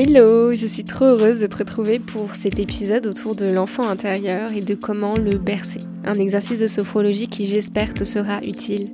Hello, 0.00 0.52
je 0.52 0.64
suis 0.64 0.84
trop 0.84 1.06
heureuse 1.06 1.40
de 1.40 1.48
te 1.48 1.56
retrouver 1.56 1.98
pour 1.98 2.36
cet 2.36 2.60
épisode 2.60 3.04
autour 3.04 3.34
de 3.34 3.46
l'enfant 3.46 3.88
intérieur 3.88 4.52
et 4.52 4.60
de 4.60 4.76
comment 4.76 5.14
le 5.14 5.38
bercer. 5.38 5.80
Un 6.04 6.14
exercice 6.14 6.60
de 6.60 6.68
sophrologie 6.68 7.26
qui 7.26 7.46
j'espère 7.46 7.94
te 7.94 8.04
sera 8.04 8.40
utile. 8.44 8.92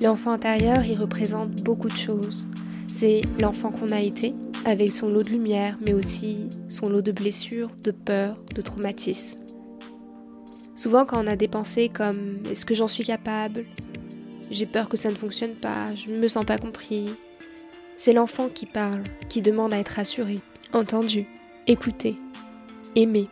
L'enfant 0.00 0.30
intérieur, 0.30 0.84
il 0.84 0.96
représente 0.96 1.64
beaucoup 1.64 1.88
de 1.88 1.96
choses. 1.96 2.46
C'est 2.86 3.22
l'enfant 3.40 3.72
qu'on 3.72 3.90
a 3.90 4.00
été, 4.00 4.34
avec 4.64 4.92
son 4.92 5.08
lot 5.08 5.24
de 5.24 5.30
lumière, 5.30 5.80
mais 5.84 5.94
aussi 5.94 6.48
son 6.68 6.88
lot 6.88 7.02
de 7.02 7.10
blessures, 7.10 7.72
de 7.82 7.90
peurs, 7.90 8.40
de 8.54 8.62
traumatismes. 8.62 9.40
Souvent 10.76 11.06
quand 11.06 11.24
on 11.24 11.26
a 11.26 11.34
des 11.34 11.48
pensées 11.48 11.88
comme 11.92 12.38
est-ce 12.48 12.64
que 12.64 12.76
j'en 12.76 12.86
suis 12.86 13.04
capable? 13.04 13.64
J'ai 14.48 14.66
peur 14.66 14.88
que 14.88 14.96
ça 14.96 15.10
ne 15.10 15.16
fonctionne 15.16 15.56
pas, 15.56 15.92
je 15.96 16.12
ne 16.12 16.18
me 16.20 16.28
sens 16.28 16.44
pas 16.44 16.58
compris, 16.58 17.10
c'est 17.96 18.12
l'enfant 18.12 18.48
qui 18.52 18.66
parle, 18.66 19.02
qui 19.28 19.42
demande 19.42 19.72
à 19.72 19.78
être 19.78 19.88
rassuré, 19.88 20.38
entendu, 20.72 21.26
écouté, 21.66 22.16
aimé. 22.96 23.28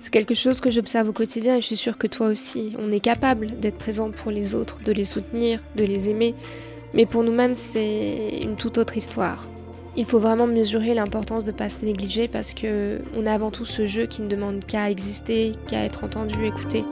C'est 0.00 0.12
quelque 0.12 0.34
chose 0.34 0.60
que 0.60 0.70
j'observe 0.70 1.08
au 1.08 1.12
quotidien 1.12 1.56
et 1.56 1.60
je 1.60 1.66
suis 1.66 1.76
sûre 1.76 1.96
que 1.96 2.06
toi 2.06 2.28
aussi, 2.28 2.74
on 2.78 2.92
est 2.92 3.00
capable 3.00 3.58
d'être 3.60 3.78
présent 3.78 4.10
pour 4.10 4.30
les 4.30 4.54
autres, 4.54 4.80
de 4.84 4.92
les 4.92 5.04
soutenir, 5.04 5.60
de 5.76 5.84
les 5.84 6.08
aimer, 6.08 6.34
mais 6.92 7.06
pour 7.06 7.22
nous-mêmes, 7.22 7.54
c'est 7.54 8.40
une 8.42 8.56
toute 8.56 8.78
autre 8.78 8.96
histoire. 8.96 9.46
Il 9.94 10.06
faut 10.06 10.18
vraiment 10.18 10.46
mesurer 10.46 10.94
l'importance 10.94 11.44
de 11.44 11.52
ne 11.52 11.56
pas 11.56 11.68
se 11.68 11.84
négliger 11.84 12.26
parce 12.26 12.54
que 12.54 13.00
on 13.14 13.26
a 13.26 13.32
avant 13.32 13.50
tout 13.50 13.66
ce 13.66 13.86
jeu 13.86 14.06
qui 14.06 14.22
ne 14.22 14.28
demande 14.28 14.64
qu'à 14.64 14.90
exister, 14.90 15.54
qu'à 15.68 15.84
être 15.84 16.04
entendu, 16.04 16.46
écouté. 16.46 16.84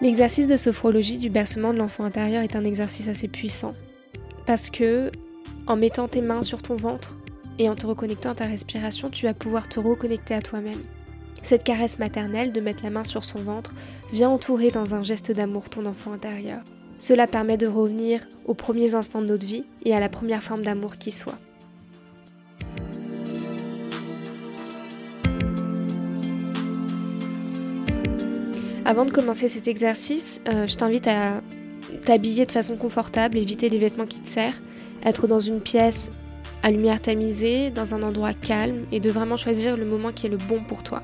L'exercice 0.00 0.48
de 0.48 0.56
sophrologie 0.56 1.18
du 1.18 1.30
bercement 1.30 1.72
de 1.72 1.78
l'enfant 1.78 2.04
intérieur 2.04 2.42
est 2.42 2.56
un 2.56 2.64
exercice 2.64 3.08
assez 3.08 3.28
puissant 3.28 3.74
parce 4.46 4.70
que 4.70 5.10
en 5.66 5.76
mettant 5.76 6.08
tes 6.08 6.22
mains 6.22 6.42
sur 6.42 6.62
ton 6.62 6.74
ventre 6.74 7.16
et 7.58 7.68
en 7.68 7.74
te 7.74 7.86
reconnectant 7.86 8.30
à 8.30 8.34
ta 8.34 8.46
respiration, 8.46 9.10
tu 9.10 9.26
vas 9.26 9.34
pouvoir 9.34 9.68
te 9.68 9.78
reconnecter 9.78 10.34
à 10.34 10.42
toi-même. 10.42 10.80
Cette 11.42 11.64
caresse 11.64 11.98
maternelle 11.98 12.52
de 12.52 12.60
mettre 12.60 12.84
la 12.84 12.90
main 12.90 13.04
sur 13.04 13.24
son 13.24 13.42
ventre 13.42 13.74
vient 14.12 14.30
entourer 14.30 14.70
dans 14.70 14.94
un 14.94 15.02
geste 15.02 15.32
d'amour 15.32 15.70
ton 15.70 15.86
enfant 15.86 16.12
intérieur. 16.12 16.60
Cela 16.98 17.26
permet 17.26 17.56
de 17.56 17.66
revenir 17.66 18.20
aux 18.44 18.54
premiers 18.54 18.94
instants 18.94 19.22
de 19.22 19.26
notre 19.26 19.46
vie 19.46 19.64
et 19.84 19.94
à 19.94 20.00
la 20.00 20.08
première 20.08 20.42
forme 20.42 20.62
d'amour 20.62 20.94
qui 20.94 21.10
soit. 21.10 21.38
Avant 28.84 29.04
de 29.04 29.12
commencer 29.12 29.48
cet 29.48 29.68
exercice, 29.68 30.40
euh, 30.48 30.66
je 30.66 30.76
t'invite 30.76 31.06
à 31.06 31.40
t'habiller 32.00 32.46
de 32.46 32.52
façon 32.52 32.76
confortable, 32.76 33.38
éviter 33.38 33.68
les 33.68 33.78
vêtements 33.78 34.06
qui 34.06 34.20
te 34.20 34.28
serrent, 34.28 34.60
être 35.04 35.26
dans 35.26 35.40
une 35.40 35.60
pièce 35.60 36.10
à 36.62 36.70
lumière 36.70 37.00
tamisée, 37.00 37.70
dans 37.70 37.94
un 37.94 38.02
endroit 38.02 38.34
calme 38.34 38.86
et 38.92 39.00
de 39.00 39.10
vraiment 39.10 39.36
choisir 39.36 39.76
le 39.76 39.84
moment 39.84 40.12
qui 40.12 40.26
est 40.26 40.30
le 40.30 40.36
bon 40.36 40.62
pour 40.62 40.82
toi. 40.82 41.02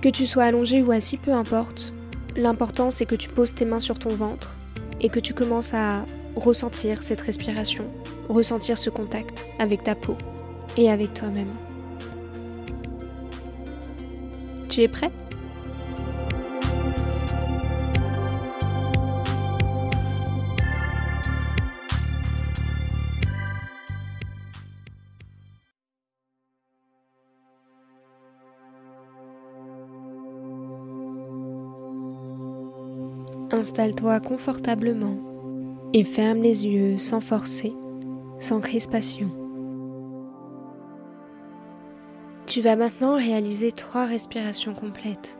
Que 0.00 0.08
tu 0.08 0.26
sois 0.26 0.44
allongé 0.44 0.82
ou 0.82 0.92
assis, 0.92 1.16
peu 1.16 1.32
importe. 1.32 1.92
L'important 2.36 2.90
c'est 2.90 3.06
que 3.06 3.14
tu 3.14 3.28
poses 3.28 3.54
tes 3.54 3.64
mains 3.64 3.80
sur 3.80 3.98
ton 3.98 4.14
ventre 4.14 4.54
et 5.00 5.08
que 5.08 5.20
tu 5.20 5.34
commences 5.34 5.74
à 5.74 6.04
ressentir 6.36 7.02
cette 7.02 7.20
respiration, 7.20 7.84
ressentir 8.28 8.78
ce 8.78 8.90
contact 8.90 9.44
avec 9.58 9.84
ta 9.84 9.94
peau 9.94 10.16
et 10.76 10.90
avec 10.90 11.14
toi-même. 11.14 11.52
Tu 14.68 14.80
es 14.80 14.88
prêt? 14.88 15.10
Installe-toi 33.54 34.18
confortablement 34.18 35.14
et 35.92 36.02
ferme 36.02 36.42
les 36.42 36.66
yeux 36.66 36.98
sans 36.98 37.20
forcer, 37.20 37.72
sans 38.40 38.60
crispation. 38.60 39.30
Tu 42.46 42.60
vas 42.60 42.74
maintenant 42.74 43.14
réaliser 43.14 43.70
trois 43.70 44.06
respirations 44.06 44.74
complètes 44.74 45.36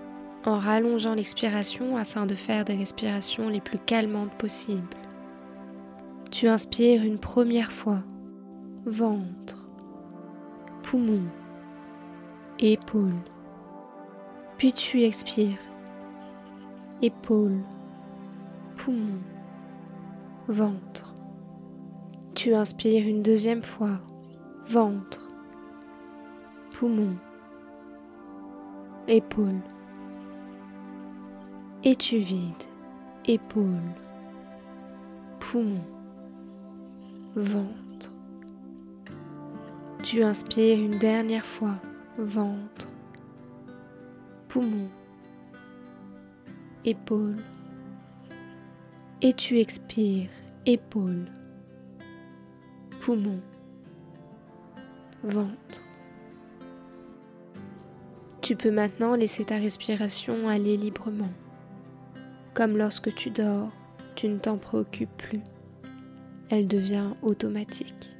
en 0.47 0.61
rallongeant 0.61 1.15
l'expiration 1.15 1.97
afin 1.97 2.25
de 2.25 2.37
faire 2.37 2.65
des 2.65 2.77
respirations 2.77 3.49
les 3.49 3.61
plus 3.61 3.81
calmantes 3.81 4.39
possibles. 4.39 4.97
Tu 6.31 6.47
inspires 6.47 7.03
une 7.03 7.19
première 7.19 7.73
fois, 7.73 7.99
ventre, 8.87 9.67
poumon, 10.85 11.25
épaule. 12.61 13.11
Puis 14.57 14.73
tu 14.73 15.03
expires, 15.03 15.59
épaule, 17.03 17.65
poumon, 18.85 19.23
ventre. 20.47 21.15
Tu 22.35 22.53
inspires 22.53 23.09
une 23.09 23.23
deuxième 23.23 23.63
fois, 23.63 23.99
ventre, 24.67 25.27
poumon, 26.75 27.17
épaule. 29.09 29.63
Et 31.83 31.97
tu 31.97 32.19
vides, 32.19 32.53
épaule, 33.25 33.89
poumon, 35.41 35.81
ventre. 37.37 38.13
Tu 40.03 40.23
inspires 40.23 40.79
une 40.79 40.99
dernière 40.99 41.47
fois, 41.47 41.77
ventre, 42.19 42.91
poumon, 44.49 44.91
épaule 46.85 47.39
et 49.25 49.33
tu 49.33 49.59
expires 49.59 50.29
épaule, 50.67 51.25
poumon, 53.01 53.41
ventre. 55.23 55.81
Tu 58.43 58.55
peux 58.55 58.71
maintenant 58.71 59.15
laisser 59.15 59.47
ta 59.47 59.57
respiration 59.57 60.47
aller 60.47 60.77
librement. 60.77 61.33
Comme 62.53 62.77
lorsque 62.77 63.15
tu 63.15 63.31
dors, 63.31 63.71
tu 64.15 64.29
ne 64.29 64.37
t'en 64.37 64.59
préoccupes 64.59 65.17
plus. 65.17 65.41
Elle 66.51 66.69
devient 66.69 67.13
automatique. 67.23 68.11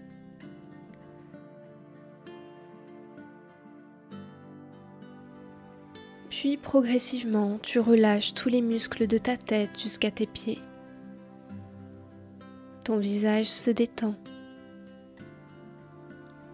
Puis 6.31 6.57
progressivement, 6.57 7.59
tu 7.61 7.79
relâches 7.79 8.33
tous 8.33 8.49
les 8.49 8.63
muscles 8.63 9.07
de 9.07 9.19
ta 9.19 9.37
tête 9.37 9.79
jusqu'à 9.79 10.11
tes 10.11 10.27
pieds. 10.27 10.63
Ton 12.85 12.99
visage 12.99 13.47
se 13.47 13.71
détend. 13.71 14.15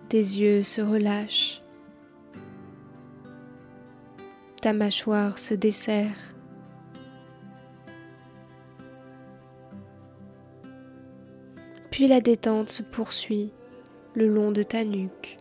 Tes 0.08 0.18
yeux 0.18 0.62
se 0.62 0.80
relâchent. 0.80 1.60
Ta 4.62 4.72
mâchoire 4.72 5.41
se 5.41 5.54
desserre. 5.54 6.14
Puis 11.91 12.06
la 12.06 12.20
détente 12.20 12.70
se 12.70 12.84
poursuit 12.84 13.50
le 14.14 14.28
long 14.28 14.52
de 14.52 14.62
ta 14.62 14.84
nuque, 14.84 15.36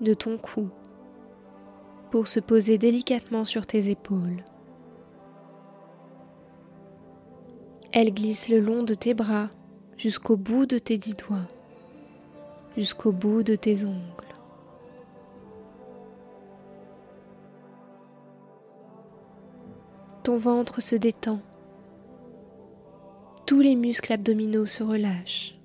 de 0.00 0.14
ton 0.14 0.36
cou, 0.36 0.68
pour 2.10 2.26
se 2.26 2.40
poser 2.40 2.76
délicatement 2.76 3.44
sur 3.44 3.66
tes 3.66 3.88
épaules. 3.88 4.42
Elle 7.98 8.12
glisse 8.12 8.50
le 8.50 8.60
long 8.60 8.82
de 8.82 8.92
tes 8.92 9.14
bras 9.14 9.48
jusqu'au 9.96 10.36
bout 10.36 10.66
de 10.66 10.78
tes 10.78 10.98
dix 10.98 11.14
doigts, 11.14 11.48
jusqu'au 12.76 13.10
bout 13.10 13.42
de 13.42 13.56
tes 13.56 13.86
ongles. 13.86 14.34
Ton 20.24 20.36
ventre 20.36 20.82
se 20.82 20.94
détend. 20.94 21.40
Tous 23.46 23.60
les 23.60 23.74
muscles 23.74 24.12
abdominaux 24.12 24.66
se 24.66 24.82
relâchent. 24.82 25.58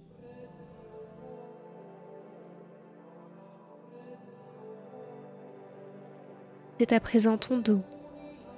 C'est 6.80 6.94
à 6.94 7.02
présent 7.02 7.38
ton 7.38 7.58
dos 7.58 7.82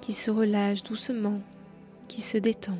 qui 0.00 0.12
se 0.12 0.30
relâche 0.30 0.84
doucement, 0.84 1.40
qui 2.06 2.22
se 2.22 2.38
détend. 2.38 2.78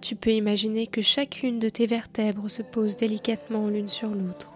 Tu 0.00 0.14
peux 0.14 0.30
imaginer 0.30 0.86
que 0.86 1.02
chacune 1.02 1.58
de 1.58 1.68
tes 1.68 1.86
vertèbres 1.86 2.48
se 2.48 2.62
pose 2.62 2.96
délicatement 2.96 3.68
l'une 3.68 3.88
sur 3.88 4.10
l'autre, 4.10 4.52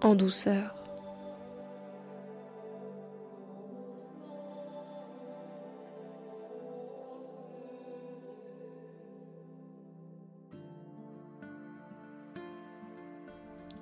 en 0.00 0.14
douceur. 0.14 0.74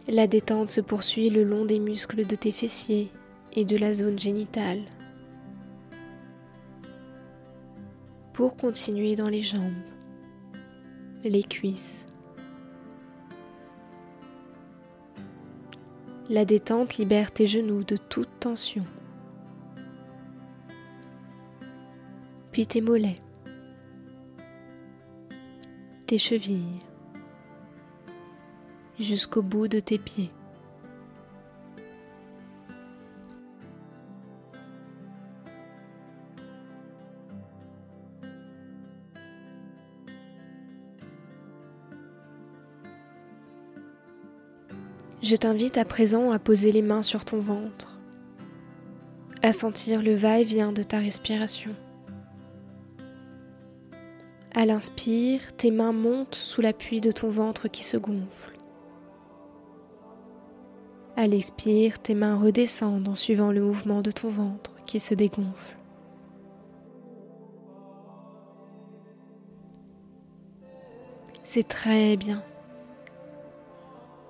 La 0.09 0.27
détente 0.27 0.71
se 0.71 0.81
poursuit 0.81 1.31
le 1.31 1.45
long 1.45 1.65
des 1.65 1.79
muscles 1.79 2.27
de 2.27 2.35
tes 2.35 2.51
fessiers 2.51 3.13
et 3.53 3.65
de 3.65 3.77
la 3.77 3.93
zone 3.93 4.19
génitale. 4.19 4.81
Pour 8.41 8.57
continuer 8.57 9.17
dans 9.17 9.29
les 9.29 9.43
jambes, 9.43 9.85
les 11.23 11.43
cuisses. 11.43 12.07
La 16.31 16.47
détente 16.47 16.97
libère 16.97 17.33
tes 17.33 17.47
genoux 17.47 17.85
de 17.85 17.99
toute 17.99 18.31
tension. 18.41 18.85
Puis 22.51 22.67
tes 22.67 22.81
mollets, 22.81 23.21
tes 26.07 26.17
chevilles, 26.17 26.81
jusqu'au 28.99 29.43
bout 29.43 29.69
de 29.69 29.81
tes 29.81 29.99
pieds. 29.99 30.31
Je 45.31 45.37
t'invite 45.37 45.79
à 45.79 45.85
présent 45.85 46.33
à 46.33 46.41
poser 46.41 46.73
les 46.73 46.83
mains 46.83 47.05
sur 47.05 47.25
ton 47.25 47.39
ventre, 47.39 48.01
à 49.43 49.53
sentir 49.53 50.03
le 50.03 50.13
va-et-vient 50.13 50.73
de 50.73 50.83
ta 50.83 50.99
respiration. 50.99 51.71
À 54.53 54.67
l'inspire, 54.67 55.57
tes 55.57 55.71
mains 55.71 55.93
montent 55.93 56.35
sous 56.35 56.61
l'appui 56.61 57.01
de 57.01 57.13
ton 57.13 57.31
ventre 57.31 57.69
qui 57.69 57.85
se 57.85 57.97
gonfle. 57.97 58.59
À 61.17 61.29
l'expire, 61.29 62.01
tes 62.01 62.17
mains 62.17 62.35
redescendent 62.35 63.07
en 63.07 63.15
suivant 63.15 63.53
le 63.53 63.61
mouvement 63.61 64.03
de 64.03 64.11
ton 64.11 64.31
ventre 64.31 64.73
qui 64.85 64.99
se 64.99 65.15
dégonfle. 65.15 65.77
C'est 71.45 71.69
très 71.69 72.17
bien. 72.17 72.43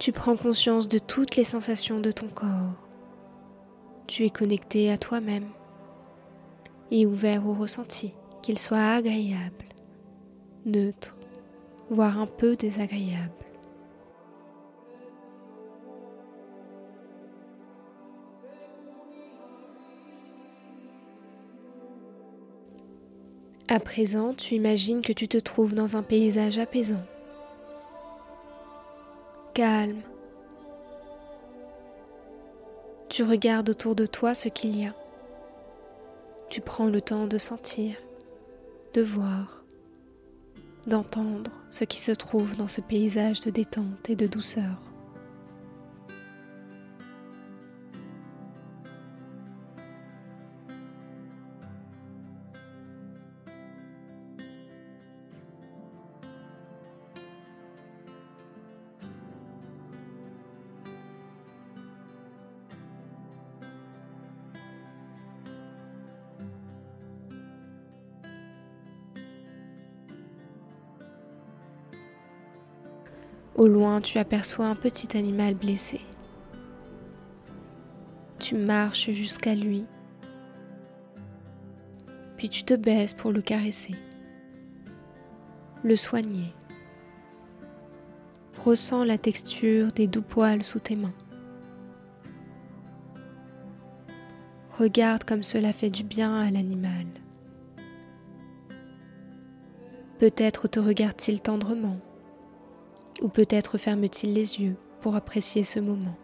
Tu 0.00 0.12
prends 0.12 0.34
conscience 0.34 0.88
de 0.88 0.98
toutes 0.98 1.36
les 1.36 1.44
sensations 1.44 2.00
de 2.00 2.10
ton 2.10 2.26
corps. 2.26 2.72
Tu 4.06 4.24
es 4.24 4.30
connecté 4.30 4.90
à 4.90 4.96
toi-même 4.96 5.46
et 6.90 7.04
ouvert 7.04 7.46
au 7.46 7.52
ressenti, 7.52 8.14
qu'il 8.40 8.58
soit 8.58 8.94
agréable, 8.94 9.66
neutre, 10.64 11.14
voire 11.90 12.18
un 12.18 12.26
peu 12.26 12.56
désagréable. 12.56 13.30
À 23.68 23.78
présent, 23.80 24.32
tu 24.32 24.54
imagines 24.54 25.02
que 25.02 25.12
tu 25.12 25.28
te 25.28 25.36
trouves 25.36 25.74
dans 25.74 25.94
un 25.94 26.02
paysage 26.02 26.58
apaisant, 26.58 27.04
calme. 29.54 30.02
Tu 33.08 33.22
regardes 33.22 33.68
autour 33.68 33.94
de 33.94 34.06
toi 34.06 34.34
ce 34.34 34.48
qu'il 34.48 34.78
y 34.78 34.86
a. 34.86 34.94
Tu 36.48 36.60
prends 36.60 36.86
le 36.86 37.00
temps 37.00 37.26
de 37.26 37.38
sentir, 37.38 37.96
de 38.94 39.02
voir, 39.02 39.64
d'entendre 40.86 41.50
ce 41.70 41.84
qui 41.84 42.00
se 42.00 42.12
trouve 42.12 42.56
dans 42.56 42.68
ce 42.68 42.80
paysage 42.80 43.40
de 43.40 43.50
détente 43.50 44.08
et 44.08 44.16
de 44.16 44.26
douceur. 44.26 44.89
Au 73.60 73.68
loin, 73.68 74.00
tu 74.00 74.16
aperçois 74.16 74.64
un 74.64 74.74
petit 74.74 75.18
animal 75.18 75.54
blessé. 75.54 76.00
Tu 78.38 78.54
marches 78.54 79.10
jusqu'à 79.10 79.54
lui, 79.54 79.84
puis 82.38 82.48
tu 82.48 82.64
te 82.64 82.72
baisses 82.72 83.12
pour 83.12 83.32
le 83.32 83.42
caresser, 83.42 83.96
le 85.84 85.94
soigner. 85.94 86.54
Ressens 88.64 89.04
la 89.04 89.18
texture 89.18 89.92
des 89.92 90.06
doux 90.06 90.22
poils 90.22 90.62
sous 90.62 90.80
tes 90.80 90.96
mains. 90.96 91.12
Regarde 94.78 95.24
comme 95.24 95.42
cela 95.42 95.74
fait 95.74 95.90
du 95.90 96.02
bien 96.02 96.34
à 96.40 96.50
l'animal. 96.50 97.04
Peut-être 100.18 100.66
te 100.66 100.80
regarde-t-il 100.80 101.42
tendrement 101.42 101.98
ou 103.20 103.28
peut-être 103.28 103.78
ferme-t-il 103.78 104.34
les 104.34 104.60
yeux 104.60 104.76
pour 105.00 105.14
apprécier 105.14 105.64
ce 105.64 105.80
moment. 105.80 106.14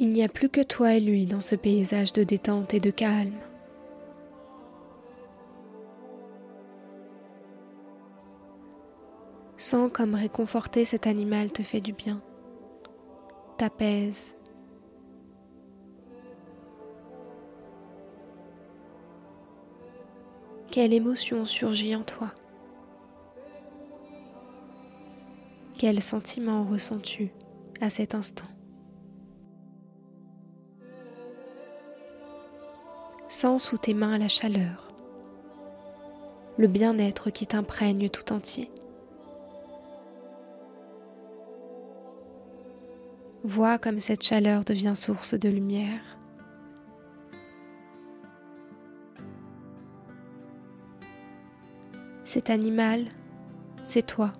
Il 0.00 0.12
n'y 0.12 0.22
a 0.22 0.28
plus 0.28 0.48
que 0.48 0.60
toi 0.60 0.94
et 0.94 1.00
lui 1.00 1.26
dans 1.26 1.40
ce 1.40 1.56
paysage 1.56 2.12
de 2.12 2.22
détente 2.22 2.72
et 2.72 2.78
de 2.78 2.90
calme. 2.90 3.34
Sens 9.56 9.90
comme 9.92 10.14
réconforter 10.14 10.84
cet 10.84 11.08
animal 11.08 11.50
te 11.50 11.64
fait 11.64 11.80
du 11.80 11.92
bien, 11.92 12.22
t'apaise 13.56 14.37
Quelle 20.70 20.92
émotion 20.92 21.46
surgit 21.46 21.96
en 21.96 22.02
toi 22.02 22.30
Quel 25.78 26.02
sentiment 26.02 26.64
ressens-tu 26.64 27.30
à 27.80 27.88
cet 27.88 28.14
instant 28.14 28.44
Sens 33.28 33.64
sous 33.64 33.78
tes 33.78 33.94
mains 33.94 34.18
la 34.18 34.28
chaleur, 34.28 34.92
le 36.58 36.66
bien-être 36.66 37.30
qui 37.30 37.46
t'imprègne 37.46 38.10
tout 38.10 38.32
entier. 38.32 38.70
Vois 43.44 43.78
comme 43.78 44.00
cette 44.00 44.22
chaleur 44.22 44.64
devient 44.64 44.94
source 44.96 45.34
de 45.34 45.48
lumière. 45.48 46.17
Cet 52.28 52.50
animal, 52.50 53.06
c'est 53.86 54.06
toi. 54.06 54.34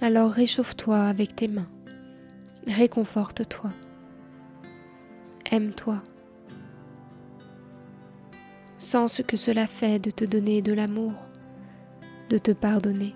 Alors 0.00 0.32
réchauffe-toi 0.32 0.98
avec 0.98 1.36
tes 1.36 1.46
mains. 1.46 1.68
Réconforte-toi. 2.66 3.70
Aime-toi. 5.52 6.02
Sens 8.76 9.12
ce 9.12 9.22
que 9.22 9.36
cela 9.36 9.68
fait 9.68 10.00
de 10.00 10.10
te 10.10 10.24
donner 10.24 10.62
de 10.62 10.72
l'amour, 10.72 11.12
de 12.28 12.38
te 12.38 12.50
pardonner. 12.50 13.14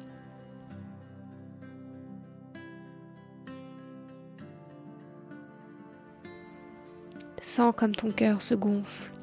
Sens 7.43 7.75
comme 7.77 7.97
ton 7.97 8.13
cœur 8.13 8.41
se 8.41 8.55
gonfle. 8.55 9.16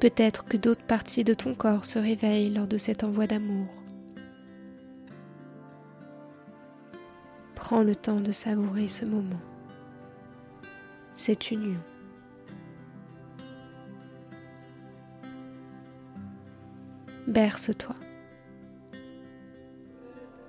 Peut-être 0.00 0.44
que 0.44 0.56
d'autres 0.56 0.86
parties 0.86 1.24
de 1.24 1.34
ton 1.34 1.56
corps 1.56 1.84
se 1.84 1.98
réveillent 1.98 2.54
lors 2.54 2.68
de 2.68 2.78
cet 2.78 3.02
envoi 3.02 3.26
d'amour. 3.26 3.66
Prends 7.56 7.82
le 7.82 7.96
temps 7.96 8.20
de 8.20 8.30
savourer 8.30 8.86
ce 8.86 9.04
moment, 9.04 9.40
cette 11.14 11.50
union. 11.50 11.80
Berce-toi. 17.26 17.96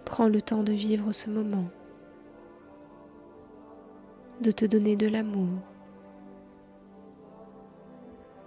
Prends 0.05 0.27
le 0.27 0.43
temps 0.43 0.63
de 0.63 0.73
vivre 0.73 1.11
ce 1.11 1.29
moment, 1.29 1.69
de 4.41 4.51
te 4.51 4.65
donner 4.65 4.95
de 4.95 5.07
l'amour, 5.07 5.59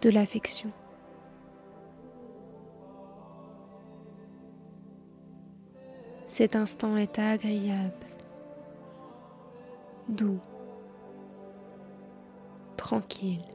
de 0.01 0.09
l'affection. 0.09 0.73
Cet 6.35 6.57
instant 6.57 6.97
est 6.97 7.19
agréable, 7.19 7.93
doux, 10.09 10.41
tranquille. 12.79 13.52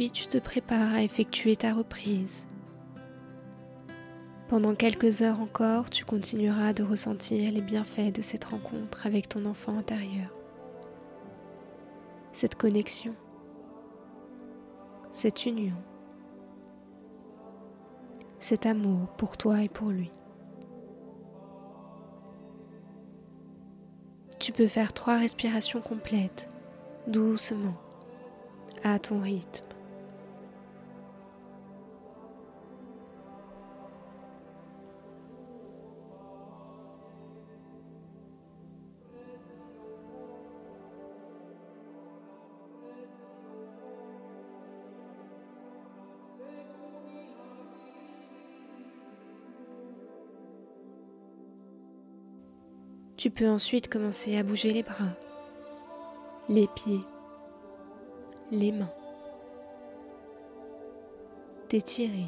Puis 0.00 0.10
tu 0.10 0.28
te 0.28 0.38
prépares 0.38 0.94
à 0.94 1.02
effectuer 1.02 1.56
ta 1.56 1.74
reprise. 1.74 2.46
Pendant 4.48 4.74
quelques 4.74 5.20
heures 5.20 5.40
encore, 5.40 5.90
tu 5.90 6.06
continueras 6.06 6.72
de 6.72 6.82
ressentir 6.82 7.52
les 7.52 7.60
bienfaits 7.60 8.10
de 8.10 8.22
cette 8.22 8.44
rencontre 8.44 9.04
avec 9.04 9.28
ton 9.28 9.44
enfant 9.44 9.76
intérieur. 9.76 10.30
Cette 12.32 12.54
connexion, 12.54 13.14
cette 15.12 15.44
union, 15.44 15.76
cet 18.38 18.64
amour 18.64 19.06
pour 19.18 19.36
toi 19.36 19.62
et 19.62 19.68
pour 19.68 19.90
lui. 19.90 20.10
Tu 24.38 24.52
peux 24.52 24.68
faire 24.68 24.94
trois 24.94 25.18
respirations 25.18 25.82
complètes, 25.82 26.48
doucement, 27.06 27.76
à 28.82 28.98
ton 28.98 29.20
rythme. 29.20 29.69
Tu 53.20 53.28
peux 53.28 53.50
ensuite 53.50 53.88
commencer 53.90 54.38
à 54.38 54.42
bouger 54.42 54.72
les 54.72 54.82
bras, 54.82 55.14
les 56.48 56.66
pieds, 56.68 57.02
les 58.50 58.72
mains, 58.72 58.88
t'étirer, 61.68 62.24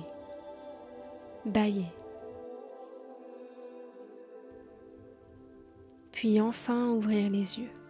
bailler. 1.46 1.86
Puis 6.12 6.42
enfin 6.42 6.90
ouvrir 6.90 7.30
les 7.30 7.58
yeux. 7.58 7.81